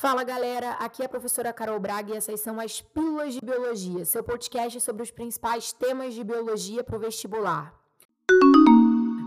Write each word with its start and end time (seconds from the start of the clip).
Fala 0.00 0.24
galera, 0.24 0.70
aqui 0.78 1.02
é 1.02 1.04
a 1.04 1.08
professora 1.10 1.52
Carol 1.52 1.78
Braga 1.78 2.14
e 2.14 2.16
essas 2.16 2.40
são 2.40 2.58
as 2.58 2.80
Pílulas 2.80 3.34
de 3.34 3.40
Biologia, 3.42 4.02
seu 4.06 4.24
podcast 4.24 4.80
sobre 4.80 5.02
os 5.02 5.10
principais 5.10 5.74
temas 5.74 6.14
de 6.14 6.24
biologia 6.24 6.82
para 6.82 6.96
o 6.96 6.98
vestibular. 6.98 7.74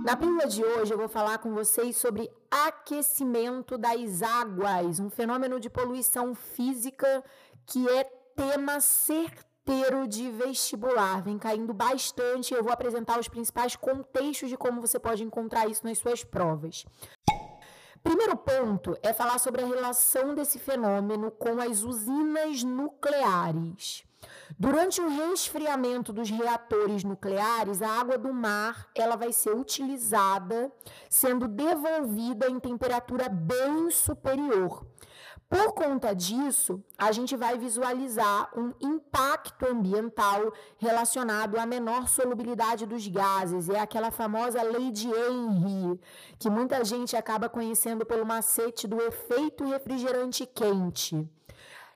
Na 0.04 0.18
pílula 0.18 0.48
de 0.48 0.66
hoje 0.66 0.92
eu 0.92 0.98
vou 0.98 1.08
falar 1.08 1.38
com 1.38 1.54
vocês 1.54 1.96
sobre 1.98 2.28
aquecimento 2.50 3.78
das 3.78 4.24
águas, 4.24 5.00
um 5.00 5.12
fenômeno 5.12 5.60
de 5.60 5.70
poluição 5.70 6.34
física 6.34 7.24
que 7.68 7.88
é 7.88 8.06
tema 8.36 8.80
certeiro 8.80 10.08
de 10.08 10.28
vestibular. 10.32 11.22
Vem 11.22 11.38
caindo 11.38 11.72
bastante 11.72 12.52
eu 12.52 12.64
vou 12.64 12.74
apresentar 12.74 13.20
os 13.20 13.28
principais 13.28 13.76
contextos 13.76 14.50
de 14.50 14.58
como 14.58 14.82
você 14.82 14.98
pode 14.98 15.24
encontrar 15.24 15.70
isso 15.70 15.86
nas 15.86 16.00
suas 16.00 16.24
provas. 16.24 16.84
Primeiro 18.04 18.36
ponto 18.36 18.98
é 19.02 19.14
falar 19.14 19.40
sobre 19.40 19.64
a 19.64 19.66
relação 19.66 20.36
desse 20.36 20.60
fenômeno 20.60 21.32
com 21.32 21.62
as 21.62 21.84
usinas 21.84 22.62
nucleares. 22.62 24.04
Durante 24.60 25.02
o 25.02 25.08
resfriamento 25.08 26.12
dos 26.12 26.30
reatores 26.30 27.04
nucleares, 27.04 27.82
a 27.82 28.00
água 28.00 28.18
do 28.18 28.34
mar 28.34 28.90
ela 28.94 29.16
vai 29.16 29.32
ser 29.32 29.56
utilizada, 29.56 30.72
sendo 31.10 31.48
devolvida 31.48 32.50
em 32.50 32.60
temperatura 32.60 33.30
bem 33.30 33.90
superior. 33.90 34.86
Por 35.54 35.72
conta 35.74 36.16
disso, 36.16 36.84
a 36.98 37.12
gente 37.12 37.36
vai 37.38 37.60
visualizar 37.60 38.50
um 38.58 38.74
impacto 38.82 39.68
ambiental 39.68 40.52
relacionado 40.80 41.60
à 41.60 41.66
menor 41.68 42.08
solubilidade 42.08 42.88
dos 42.88 43.08
gases. 43.08 43.70
É 43.70 43.80
aquela 43.80 44.10
famosa 44.10 44.64
lei 44.64 44.90
de 44.90 45.08
Henry, 45.08 46.00
que 46.40 46.50
muita 46.50 46.84
gente 46.84 47.16
acaba 47.16 47.48
conhecendo 47.48 48.04
pelo 48.04 48.26
macete 48.26 48.88
do 48.88 49.00
efeito 49.00 49.64
refrigerante 49.64 50.44
quente. 50.44 51.24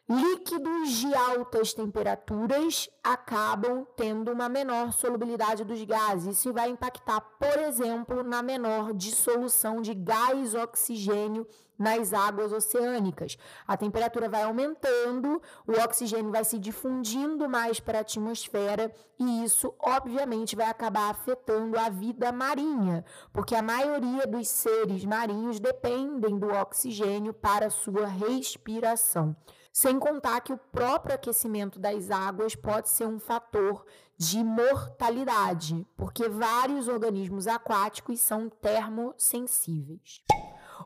Líquidos 0.10 0.92
de 0.92 1.14
altas 1.14 1.74
temperaturas 1.74 2.90
acabam 3.04 3.86
tendo 3.94 4.32
uma 4.32 4.48
menor 4.48 4.94
solubilidade 4.94 5.66
dos 5.66 5.84
gases. 5.84 6.38
Isso 6.38 6.54
vai 6.54 6.70
impactar, 6.70 7.20
por 7.20 7.60
exemplo, 7.60 8.24
na 8.24 8.42
menor 8.42 8.94
dissolução 8.94 9.82
de 9.82 9.94
gás 9.94 10.56
oxigênio 10.56 11.46
nas 11.78 12.14
águas 12.14 12.54
oceânicas. 12.54 13.38
A 13.68 13.76
temperatura 13.76 14.30
vai 14.30 14.44
aumentando, 14.44 15.42
o 15.68 15.74
oxigênio 15.84 16.32
vai 16.32 16.46
se 16.46 16.58
difundindo 16.58 17.50
mais 17.50 17.82
para 17.82 17.98
a 17.98 18.02
atmosfera 18.02 18.90
e 19.20 19.44
isso, 19.44 19.76
obviamente, 19.78 20.56
vai 20.56 20.68
acabar 20.68 21.10
afetando 21.10 21.78
a 21.78 21.90
vida 21.90 22.32
marinha, 22.32 23.04
porque 23.34 23.54
a 23.54 23.62
maioria 23.62 24.26
dos 24.26 24.48
seres 24.48 25.04
marinhos 25.04 25.60
dependem 25.60 26.40
do 26.40 26.48
oxigênio 26.48 27.34
para 27.34 27.70
sua 27.70 28.08
respiração. 28.08 29.36
Sem 29.80 30.00
contar 30.00 30.42
que 30.42 30.52
o 30.52 30.58
próprio 30.58 31.14
aquecimento 31.14 31.78
das 31.78 32.09
águas 32.09 32.56
pode 32.56 32.89
ser 32.89 33.06
um 33.06 33.20
fator 33.20 33.86
de 34.17 34.44
mortalidade, 34.44 35.86
porque 35.95 36.28
vários 36.28 36.88
organismos 36.88 37.45
aquáticos 37.45 38.20
são 38.20 38.50
termossensíveis. 38.50 40.23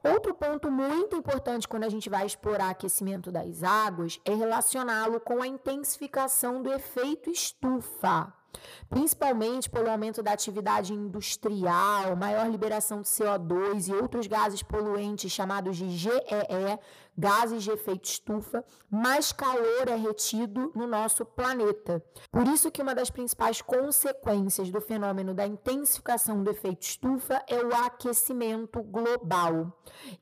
Outro 0.04 0.36
ponto 0.36 0.70
muito 0.70 1.16
importante 1.16 1.70
quando 1.70 1.86
a 1.86 1.90
gente 1.90 2.10
vai 2.10 2.26
explorar 2.26 2.72
aquecimento 2.72 3.32
das 3.32 3.64
águas 3.64 4.20
é 4.26 4.34
relacioná-lo 4.34 5.22
com 5.22 5.42
a 5.42 5.48
intensificação 5.48 6.62
do 6.62 6.70
efeito 6.74 7.30
estufa 7.30 8.41
principalmente 8.90 9.70
pelo 9.70 9.90
aumento 9.90 10.22
da 10.22 10.34
atividade 10.34 10.94
industrial, 10.94 12.16
maior 12.16 12.50
liberação 12.50 13.02
de 13.02 13.08
CO2 13.08 13.90
e 13.90 13.94
outros 13.94 14.28
gases 14.28 14.62
poluentes 14.64 15.32
chamados 15.32 15.78
de 15.78 15.90
GEE, 15.90 16.80
gases 17.18 17.64
de 17.64 17.72
efeito 17.72 18.06
estufa, 18.06 18.64
mais 18.90 19.32
calor 19.32 19.88
é 19.88 19.96
retido 19.96 20.72
no 20.74 20.88
nosso 20.88 21.26
planeta. 21.26 22.04
Por 22.32 22.48
isso 22.48 22.72
que 22.72 22.82
uma 22.82 22.96
das 22.96 23.10
principais 23.10 23.62
consequências 23.62 24.70
do 24.70 24.82
fenômeno 24.82 25.34
da 25.34 25.46
intensificação 25.46 26.44
do 26.44 26.50
efeito 26.50 26.84
estufa 26.84 27.44
é 27.48 27.64
o 27.64 27.74
aquecimento 27.86 28.82
global. 28.82 29.72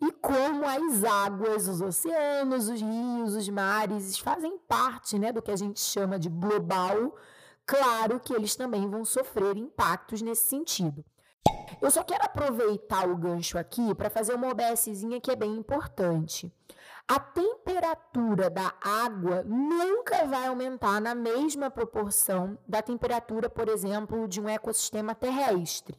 E 0.02 0.12
como 0.12 0.66
as 0.66 1.04
águas, 1.04 1.68
os 1.68 1.82
oceanos, 1.82 2.70
os 2.70 2.82
rios, 2.82 3.36
os 3.36 3.50
mares 3.50 4.18
fazem 4.20 4.58
parte 4.58 5.18
né, 5.18 5.32
do 5.32 5.42
que 5.42 5.52
a 5.52 5.56
gente 5.56 5.80
chama 5.80 6.20
de 6.20 6.30
global, 6.30 7.16
claro 7.70 8.20
que 8.20 8.34
eles 8.34 8.56
também 8.56 8.90
vão 8.90 9.06
sofrer 9.06 9.56
impactos 9.56 10.24
nesse 10.24 10.48
sentido. 10.48 11.06
Eu 11.80 11.92
só 11.92 12.04
quero 12.04 12.26
aproveitar 12.26 13.08
o 13.08 13.16
gancho 13.16 13.60
aqui 13.60 13.94
para 13.94 14.10
fazer 14.10 14.34
uma 14.34 14.50
OBSzinha 14.50 15.22
que 15.22 15.30
é 15.30 15.36
bem 15.36 15.56
importante. 15.56 16.52
A 17.10 17.20
temperatura 17.20 18.52
da 18.52 18.72
água 18.80 19.42
nunca 19.44 20.28
vai 20.28 20.46
aumentar 20.46 21.02
na 21.02 21.16
mesma 21.16 21.72
proporção 21.72 22.56
da 22.68 22.84
temperatura, 22.84 23.50
por 23.50 23.68
exemplo, 23.68 24.28
de 24.28 24.40
um 24.40 24.48
ecossistema 24.48 25.16
terrestre. 25.16 25.98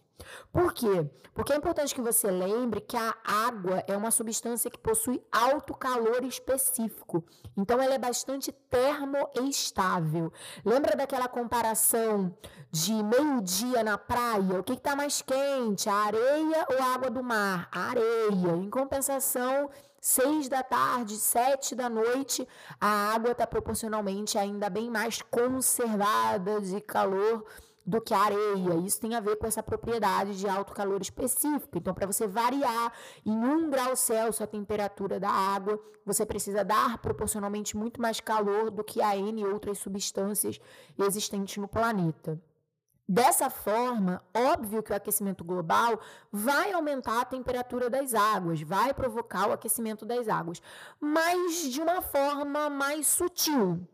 Por 0.52 0.72
quê? 0.72 1.10
Porque 1.34 1.52
é 1.52 1.56
importante 1.56 1.94
que 1.94 2.00
você 2.00 2.30
lembre 2.30 2.80
que 2.80 2.96
a 2.96 3.16
água 3.24 3.82
é 3.88 3.96
uma 3.96 4.12
substância 4.12 4.70
que 4.70 4.78
possui 4.78 5.20
alto 5.32 5.74
calor 5.74 6.22
específico. 6.24 7.24
Então, 7.56 7.80
ela 7.80 7.94
é 7.94 7.98
bastante 7.98 8.52
termoestável. 8.52 10.32
Lembra 10.64 10.94
daquela 10.94 11.26
comparação 11.26 12.36
de 12.70 12.92
meio-dia 13.02 13.82
na 13.82 13.98
praia? 13.98 14.60
O 14.60 14.62
que 14.62 14.74
está 14.74 14.94
mais 14.94 15.22
quente, 15.22 15.88
a 15.88 15.94
areia 15.94 16.66
ou 16.70 16.78
a 16.80 16.94
água 16.94 17.10
do 17.10 17.22
mar? 17.22 17.68
A 17.72 17.88
areia. 17.88 18.56
Em 18.56 18.70
compensação, 18.70 19.70
seis 20.00 20.48
da 20.48 20.62
tarde, 20.62 21.16
sete 21.16 21.74
da 21.74 21.88
noite, 21.88 22.48
a 22.80 23.12
água 23.14 23.32
está 23.32 23.46
proporcionalmente 23.46 24.38
ainda 24.38 24.70
bem 24.70 24.90
mais 24.90 25.20
conservada 25.22 26.60
de 26.60 26.80
calor 26.80 27.44
do 27.84 28.00
que 28.00 28.14
a 28.14 28.20
areia. 28.20 28.74
Isso 28.84 29.00
tem 29.00 29.14
a 29.14 29.20
ver 29.20 29.36
com 29.36 29.46
essa 29.46 29.62
propriedade 29.62 30.38
de 30.38 30.48
alto 30.48 30.72
calor 30.72 31.00
específico. 31.02 31.76
Então, 31.76 31.92
para 31.92 32.06
você 32.06 32.26
variar 32.26 32.92
em 33.26 33.32
um 33.32 33.68
grau 33.68 33.96
Celsius 33.96 34.40
a 34.40 34.46
temperatura 34.46 35.18
da 35.18 35.30
água, 35.30 35.78
você 36.04 36.24
precisa 36.24 36.64
dar 36.64 36.98
proporcionalmente 36.98 37.76
muito 37.76 38.00
mais 38.00 38.20
calor 38.20 38.70
do 38.70 38.84
que 38.84 39.02
a 39.02 39.16
N 39.16 39.44
outras 39.46 39.78
substâncias 39.78 40.60
existentes 40.98 41.56
no 41.56 41.68
planeta. 41.68 42.40
Dessa 43.12 43.50
forma, 43.50 44.22
óbvio 44.32 44.84
que 44.84 44.92
o 44.92 44.94
aquecimento 44.94 45.42
global 45.42 45.98
vai 46.30 46.70
aumentar 46.70 47.20
a 47.20 47.24
temperatura 47.24 47.90
das 47.90 48.14
águas, 48.14 48.62
vai 48.62 48.94
provocar 48.94 49.48
o 49.48 49.52
aquecimento 49.52 50.06
das 50.06 50.28
águas, 50.28 50.62
mas 51.00 51.72
de 51.72 51.80
uma 51.80 52.00
forma 52.02 52.70
mais 52.70 53.08
sutil. 53.08 53.84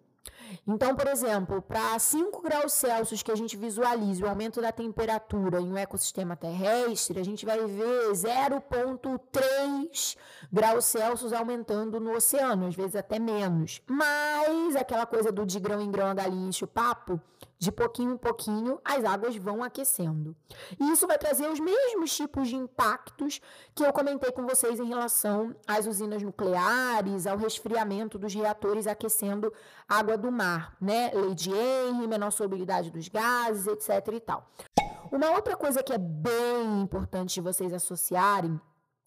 Então, 0.67 0.95
por 0.95 1.07
exemplo, 1.07 1.63
para 1.63 1.99
5 1.99 2.43
graus 2.43 2.75
Celsius 2.75 3.23
que 3.23 3.33
a 3.33 3.35
gente 3.35 3.57
visualize 3.57 4.23
o 4.23 4.29
aumento 4.29 4.61
da 4.61 4.71
temperatura 4.71 5.63
em 5.63 5.73
um 5.73 5.79
ecossistema 5.79 6.37
terrestre, 6.37 7.19
a 7.19 7.25
gente 7.25 7.47
vai 7.47 7.67
ver 7.67 8.13
0,3 8.13 10.15
graus 10.53 10.85
Celsius 10.85 11.33
aumentando 11.33 11.99
no 11.99 12.15
oceano, 12.15 12.67
às 12.67 12.75
vezes 12.75 12.97
até 12.97 13.19
menos. 13.19 13.81
Mas 13.87 14.77
aquela 14.77 15.07
coisa 15.07 15.33
do 15.33 15.47
de 15.47 15.59
grão 15.59 15.81
em 15.81 15.91
grão 15.91 16.09
a 16.09 16.15
galinha 16.15 16.49
enche 16.49 16.65
o 16.65 16.69
papo, 16.69 17.19
de 17.59 17.73
pouquinho 17.73 18.15
em 18.15 18.17
pouquinho 18.17 18.79
as 18.85 19.05
águas 19.05 19.37
vão 19.37 19.63
aquecendo. 19.63 20.37
E 20.79 20.91
isso 20.91 21.07
vai 21.07 21.19
trazer 21.19 21.49
os 21.49 21.59
mesmos 21.59 22.15
tipos 22.15 22.49
de 22.49 22.57
impactos 22.57 23.41
que 23.75 23.85
eu 23.85 23.93
comentei 23.93 24.31
com 24.33 24.47
vocês 24.47 24.79
em 24.79 24.87
relação 24.87 25.55
às 25.67 25.87
usinas 25.87 26.23
nucleares, 26.23 27.27
ao 27.27 27.37
resfriamento 27.37 28.19
dos 28.19 28.35
reatores 28.35 28.87
aquecendo 28.87 29.53
água 29.89 30.17
do 30.17 30.31
mar, 30.31 30.77
né? 30.81 31.11
Lei 31.15 31.35
de 31.35 31.51
Henry, 31.51 32.07
menor 32.07 32.31
solubilidade 32.31 32.91
dos 32.91 33.09
gases, 33.09 33.67
etc 33.67 34.15
e 34.15 34.21
tal. 34.21 34.49
Uma 35.11 35.31
outra 35.31 35.57
coisa 35.57 35.83
que 35.83 35.93
é 35.93 35.99
bem 35.99 36.83
importante 36.83 37.41
vocês 37.41 37.73
associarem 37.73 38.61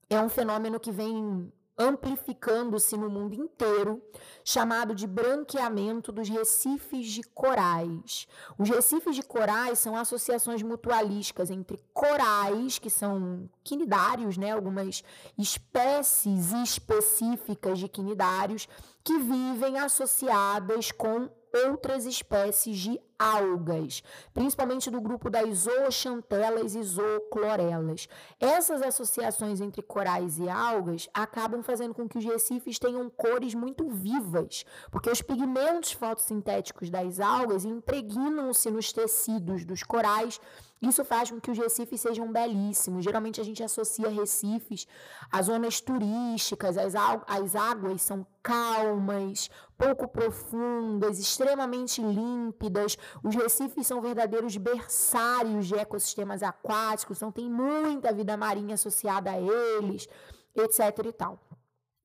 é 0.10 0.20
um 0.20 0.30
fenômeno 0.30 0.80
que 0.80 0.92
vem 0.92 1.52
amplificando-se 1.80 2.98
no 2.98 3.10
mundo 3.10 3.34
inteiro, 3.34 4.04
chamado 4.44 4.94
de 4.94 5.08
branqueamento 5.08 6.12
dos 6.12 6.28
recifes 6.28 7.08
de 7.08 7.24
corais. 7.24 8.28
Os 8.58 8.70
recifes 8.70 9.16
de 9.16 9.24
corais 9.24 9.80
são 9.80 9.96
associações 9.96 10.62
mutualísticas 10.62 11.50
entre 11.50 11.80
corais, 11.94 12.78
que 12.78 12.90
são 12.90 13.50
quinidários, 13.64 14.38
né, 14.38 14.52
algumas 14.52 15.02
espécies 15.38 16.52
específicas 16.52 17.80
de 17.80 17.88
quinidários, 17.88 18.68
que 19.02 19.18
vivem 19.18 19.80
associadas 19.80 20.92
com 20.92 21.30
outras 21.66 22.06
espécies 22.06 22.78
de 22.78 23.09
algas, 23.20 24.02
principalmente 24.34 24.90
do 24.90 25.02
grupo 25.02 25.30
das 25.30 25.60
zooxantelas 25.60 26.74
e 26.74 26.82
zooclorelas. 26.82 28.08
Essas 28.40 28.82
associações 28.82 29.60
entre 29.60 29.82
corais 29.82 30.40
e 30.40 30.48
algas 30.48 31.10
acabam 31.14 31.62
fazendo 31.62 31.94
com 31.94 32.08
que 32.08 32.18
os 32.18 32.24
recifes 32.24 32.80
tenham 32.80 33.10
cores 33.10 33.54
muito 33.54 33.90
vivas, 33.90 34.64
porque 34.90 35.10
os 35.10 35.22
pigmentos 35.22 35.92
fotossintéticos 35.92 36.90
das 36.90 37.20
algas 37.20 37.66
impregnam-se 37.66 38.72
nos 38.72 38.94
tecidos 38.94 39.66
dos 39.66 39.84
corais 39.84 40.40
isso 40.82 41.04
faz 41.04 41.30
com 41.30 41.42
que 41.42 41.52
os 41.52 41.58
recifes 41.58 42.00
sejam 42.00 42.32
belíssimos. 42.32 43.04
Geralmente 43.04 43.42
a 43.42 43.44
gente 43.44 43.62
associa 43.62 44.08
recifes 44.10 44.88
a 45.30 45.42
zonas 45.42 45.82
turísticas, 45.82 46.78
as, 46.78 46.94
as 47.28 47.56
águas 47.56 48.02
são 48.02 48.26
calmas, 48.42 49.50
pouco 49.78 50.08
profundas, 50.08 51.20
extremamente 51.20 52.02
límpidas. 52.02 52.98
Os 53.24 53.36
recifes 53.36 53.88
são 53.88 54.02
verdadeiros 54.02 54.56
berçários 54.58 55.68
de 55.68 55.76
ecossistemas 55.76 56.44
aquáticos, 56.44 57.18
então 57.18 57.32
tem 57.32 57.50
muita 57.50 58.14
vida 58.14 58.38
marinha 58.38 58.76
associada 58.76 59.32
a 59.32 59.40
eles, 59.40 60.08
etc 60.56 61.06
e 61.06 61.12
tal. 61.14 61.40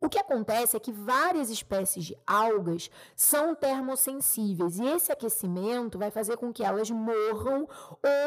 O 0.04 0.08
que 0.10 0.18
acontece 0.18 0.76
é 0.76 0.80
que 0.80 0.92
várias 0.92 1.48
espécies 1.48 2.04
de 2.04 2.18
algas 2.26 2.90
são 3.16 3.54
termossensíveis 3.54 4.78
e 4.78 4.84
esse 4.84 5.10
aquecimento 5.10 5.98
vai 5.98 6.10
fazer 6.10 6.36
com 6.36 6.52
que 6.52 6.62
elas 6.62 6.90
morram 6.90 7.66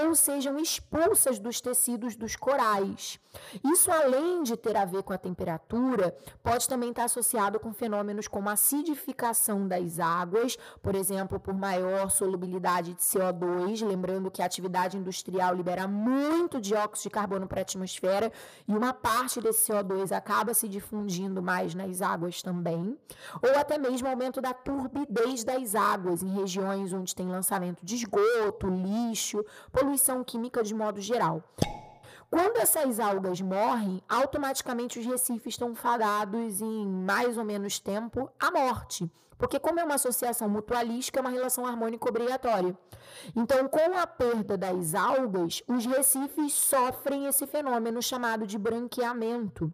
ou 0.03 0.15
sejam 0.15 0.57
expulsas 0.57 1.38
dos 1.38 1.62
tecidos 1.62 2.15
dos 2.15 2.35
corais. 2.35 3.19
Isso, 3.63 3.91
além 3.91 4.41
de 4.41 4.57
ter 4.57 4.75
a 4.75 4.85
ver 4.85 5.03
com 5.03 5.13
a 5.13 5.19
temperatura, 5.19 6.18
pode 6.41 6.68
também 6.68 6.89
estar 6.89 7.03
associado 7.03 7.59
com 7.59 7.71
fenômenos 7.71 8.27
como 8.27 8.50
acidificação 8.50 9.68
das 9.68 10.00
águas, 10.00 10.57
por 10.81 10.95
exemplo, 10.95 11.39
por 11.39 11.53
maior 11.53 12.09
solubilidade 12.09 12.95
de 12.95 13.01
CO2, 13.01 13.85
lembrando 13.88 14.31
que 14.31 14.41
a 14.41 14.45
atividade 14.45 14.97
industrial 14.97 15.53
libera 15.53 15.88
muito 15.88 16.59
dióxido 16.59 17.03
de 17.03 17.09
carbono 17.12 17.47
para 17.47 17.62
a 17.62 17.62
atmosfera 17.62 18.31
e 18.68 18.75
uma 18.75 18.94
parte 18.94 19.39
desse 19.39 19.71
CO2 19.71 20.12
acaba 20.12 20.56
se 20.56 20.68
difundindo 20.68 21.39
mais 21.39 21.66
nas 21.75 22.01
águas 22.01 22.41
também, 22.41 22.97
ou 23.41 23.59
até 23.59 23.77
mesmo 23.77 24.07
aumento 24.07 24.41
da 24.41 24.53
turbidez 24.53 25.43
das 25.43 25.75
águas 25.75 26.23
em 26.23 26.29
regiões 26.29 26.93
onde 26.93 27.15
tem 27.15 27.27
lançamento 27.27 27.85
de 27.85 27.95
esgoto, 27.95 28.67
lixo, 28.67 29.43
poluição 29.71 30.23
química 30.23 30.63
de 30.63 30.73
modo 30.73 31.01
geral. 31.01 31.43
Quando 32.29 32.57
essas 32.57 32.99
algas 32.99 33.39
morrem, 33.39 34.01
automaticamente 34.09 34.99
os 34.99 35.05
recifes 35.05 35.53
estão 35.53 35.73
fadados 35.73 36.61
em 36.61 36.85
mais 36.85 37.37
ou 37.37 37.45
menos 37.45 37.79
tempo 37.79 38.29
à 38.37 38.51
morte. 38.51 39.09
Porque, 39.37 39.59
como 39.59 39.79
é 39.79 39.83
uma 39.83 39.95
associação 39.95 40.49
mutualística, 40.49 41.19
é 41.19 41.21
uma 41.21 41.29
relação 41.29 41.65
harmônica 41.65 42.09
obrigatória. 42.09 42.77
Então, 43.35 43.67
com 43.67 43.97
a 43.97 44.07
perda 44.07 44.57
das 44.57 44.95
algas, 44.95 45.61
os 45.67 45.85
recifes 45.85 46.53
sofrem 46.53 47.27
esse 47.27 47.45
fenômeno 47.45 48.01
chamado 48.01 48.47
de 48.47 48.57
branqueamento. 48.57 49.71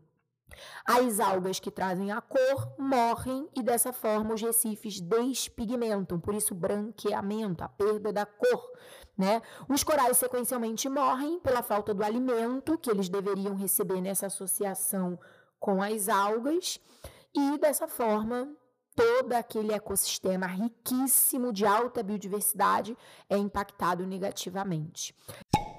As 0.86 1.20
algas 1.20 1.60
que 1.60 1.72
trazem 1.72 2.12
a 2.12 2.22
cor 2.22 2.74
morrem 2.78 3.50
e 3.56 3.62
dessa 3.62 3.94
forma 3.94 4.34
os 4.34 4.42
recifes 4.42 5.00
despigmentam, 5.00 6.20
por 6.20 6.34
isso 6.34 6.54
branqueamento, 6.56 7.64
a 7.64 7.70
perda 7.70 8.12
da 8.12 8.26
cor. 8.26 8.72
Né? 9.18 9.42
Os 9.70 9.84
corais 9.84 10.18
sequencialmente 10.18 10.90
morrem 10.90 11.40
pela 11.40 11.62
falta 11.62 11.94
do 11.94 12.04
alimento 12.04 12.78
que 12.78 12.90
eles 12.90 13.10
deveriam 13.10 13.56
receber 13.56 14.02
nessa 14.02 14.28
associação 14.28 15.20
com 15.60 15.82
as 15.82 16.10
algas 16.10 16.80
e 17.36 17.58
dessa 17.58 17.88
forma 17.88 18.50
todo 18.96 19.34
aquele 19.34 19.74
ecossistema 19.74 20.46
riquíssimo 20.46 21.52
de 21.52 21.66
alta 21.66 22.04
biodiversidade 22.04 22.98
é 23.30 23.38
impactado 23.38 24.06
negativamente. 24.06 25.16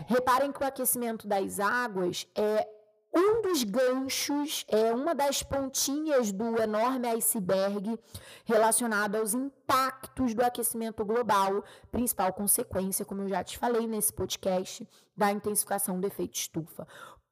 Reparem 0.06 0.52
que 0.52 0.62
o 0.62 0.66
aquecimento 0.66 1.26
das 1.26 1.60
águas 1.60 2.26
é 2.34 2.66
um 3.14 3.42
dos 3.42 3.62
ganchos, 3.62 4.64
é 4.68 4.92
uma 4.92 5.14
das 5.14 5.42
pontinhas 5.42 6.32
do 6.32 6.60
enorme 6.60 7.06
iceberg 7.08 7.98
relacionado 8.44 9.16
aos 9.16 9.34
impactos 9.34 10.34
do 10.34 10.42
aquecimento 10.44 11.04
global, 11.04 11.62
principal 11.92 12.32
consequência, 12.32 13.04
como 13.04 13.22
eu 13.22 13.28
já 13.28 13.44
te 13.44 13.56
falei 13.56 13.86
nesse 13.86 14.12
podcast, 14.12 14.88
da 15.16 15.30
intensificação 15.30 16.00
do 16.00 16.06
efeito 16.06 16.34
estufa. 16.34 16.86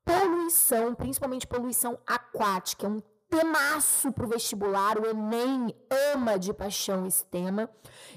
Poluição, 0.04 0.94
principalmente 0.94 1.46
poluição 1.46 1.98
aquática, 2.06 2.86
é 2.86 2.90
um 2.90 3.02
temaço 3.28 4.12
para 4.12 4.26
o 4.26 4.28
vestibular, 4.28 4.98
o 4.98 5.06
Enem 5.06 5.74
ama 6.14 6.38
de 6.38 6.52
paixão 6.52 7.06
esse 7.06 7.24
tema. 7.24 7.68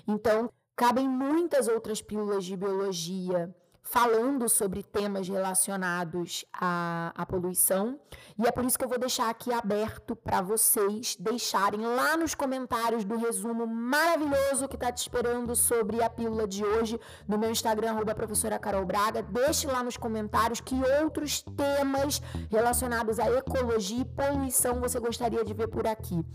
Então, 0.08 0.52
cabem 0.76 1.08
muitas 1.08 1.68
outras 1.68 2.02
pílulas 2.02 2.46
de 2.46 2.56
biologia 2.56 3.56
falando 3.86 4.50
sobre 4.50 4.82
temas 4.84 5.30
relacionados 5.30 6.44
à, 6.52 7.14
à 7.16 7.26
poluição. 7.26 8.00
E 8.38 8.46
é 8.46 8.52
por 8.52 8.66
isso 8.66 8.78
que 8.78 8.84
eu 8.84 8.90
vou 8.90 8.98
deixar 8.98 9.30
aqui 9.30 9.54
aberto 9.54 10.16
para 10.16 10.42
vocês 10.42 11.16
deixarem 11.20 11.82
lá 11.82 12.18
nos 12.18 12.34
comentários 12.34 13.06
do 13.06 13.16
resumo 13.16 13.68
maravilhoso 13.68 14.68
que 14.68 14.76
está 14.76 14.92
te 14.92 14.98
esperando 14.98 15.56
sobre 15.56 16.04
a 16.04 16.10
pílula 16.10 16.48
de 16.48 16.66
hoje 16.66 17.00
no 17.28 17.38
meu 17.38 17.52
Instagram, 17.52 17.92
arroba 17.92 18.16
professora 18.16 18.60
Carol 18.60 18.86
Braga. 18.86 19.22
Deixe 19.22 19.68
lá 19.68 19.84
nos 19.84 19.96
comentários 19.96 20.60
que 20.60 20.76
outros 21.02 21.42
temas 21.42 22.22
relacionados 22.50 23.20
à 23.20 23.30
ecologia 23.30 24.02
e 24.02 24.06
poluição 24.06 24.82
você 24.82 25.00
gostaria 25.00 25.46
de 25.46 25.54
ver 25.54 25.68
por 25.68 25.86
aqui. 25.86 26.26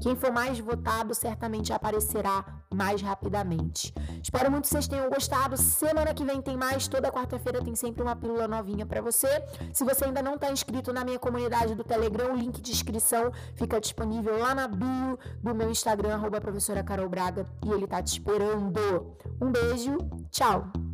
Quem 0.00 0.16
for 0.16 0.32
mais 0.32 0.58
votado 0.58 1.14
certamente 1.14 1.72
aparecerá 1.72 2.44
mais 2.72 3.02
rapidamente. 3.02 3.92
Espero 4.22 4.50
muito 4.50 4.64
que 4.64 4.70
vocês 4.70 4.88
tenham 4.88 5.08
gostado. 5.10 5.56
Semana 5.56 6.14
que 6.14 6.24
vem 6.24 6.40
tem 6.40 6.56
mais. 6.56 6.86
Toda 6.88 7.10
quarta-feira 7.10 7.62
tem 7.62 7.74
sempre 7.74 8.02
uma 8.02 8.14
pílula 8.14 8.46
novinha 8.46 8.86
para 8.86 9.00
você. 9.00 9.28
Se 9.72 9.84
você 9.84 10.04
ainda 10.04 10.22
não 10.22 10.34
está 10.34 10.50
inscrito 10.50 10.92
na 10.92 11.04
minha 11.04 11.18
comunidade 11.18 11.74
do 11.74 11.84
Telegram, 11.84 12.32
o 12.32 12.36
link 12.36 12.60
de 12.60 12.70
inscrição 12.70 13.32
fica 13.54 13.80
disponível 13.80 14.38
lá 14.38 14.54
na 14.54 14.68
bio 14.68 15.18
do 15.42 15.54
meu 15.54 15.70
Instagram, 15.70 16.14
arroba 16.14 16.40
professora 16.40 16.82
Carol 16.82 17.08
Braga, 17.08 17.46
e 17.64 17.70
ele 17.70 17.84
está 17.84 18.02
te 18.02 18.08
esperando. 18.08 19.16
Um 19.40 19.50
beijo, 19.50 19.98
tchau! 20.30 20.87